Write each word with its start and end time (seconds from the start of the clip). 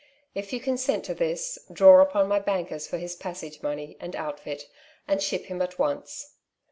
If 0.33 0.51
you 0.51 0.59
consent 0.59 1.05
to 1.05 1.13
this, 1.13 1.59
draw 1.71 2.01
upon 2.01 2.27
my 2.27 2.39
bankers 2.39 2.87
for 2.87 2.97
his 2.97 3.15
passage 3.15 3.61
money 3.61 3.97
and 3.99 4.15
outfit, 4.15 4.67
and 5.07 5.21
ship 5.21 5.45
him 5.45 5.61
at 5.61 5.77
once.'' 5.77 6.37